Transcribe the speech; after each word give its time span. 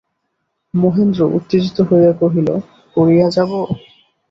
মহেন্দ্র 0.73 1.21
উত্তেজিত 1.37 1.77
হইয়া 1.89 2.13
কহিল, 2.21 2.47
পড়িয়া 2.95 3.27
যাব? 3.29 3.51